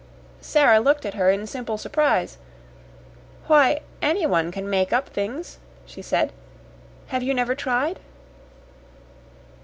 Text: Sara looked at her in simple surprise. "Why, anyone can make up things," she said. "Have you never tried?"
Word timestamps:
Sara 0.41 0.79
looked 0.79 1.05
at 1.05 1.13
her 1.13 1.29
in 1.29 1.45
simple 1.45 1.77
surprise. 1.77 2.39
"Why, 3.45 3.81
anyone 4.01 4.51
can 4.51 4.67
make 4.67 4.91
up 4.91 5.09
things," 5.09 5.59
she 5.85 6.01
said. 6.01 6.33
"Have 7.09 7.21
you 7.21 7.35
never 7.35 7.53
tried?" 7.53 7.99